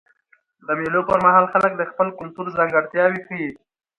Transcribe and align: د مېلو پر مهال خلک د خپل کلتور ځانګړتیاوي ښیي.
د 0.65 0.67
مېلو 0.79 1.01
پر 1.09 1.19
مهال 1.25 1.45
خلک 1.53 1.71
د 1.77 1.81
خپل 1.91 2.07
کلتور 2.19 2.45
ځانګړتیاوي 2.57 3.19
ښیي. 3.27 3.49